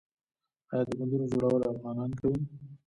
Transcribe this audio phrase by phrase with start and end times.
[0.71, 2.39] آیا د بندونو جوړول افغانان کوي؟